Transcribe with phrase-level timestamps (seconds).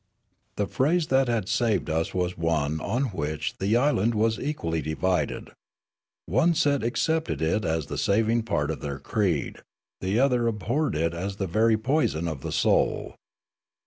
[0.57, 5.51] ''The phrase that had saved us w'as one on which the island was equally divided;
[6.25, 9.57] one set accepted it as the saving part of their creed;
[9.99, 13.13] the other abhorred it as the very poison of the soul.